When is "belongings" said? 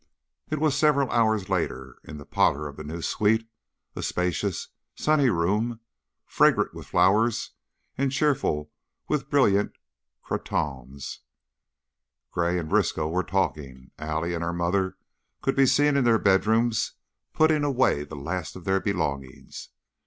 18.79-19.69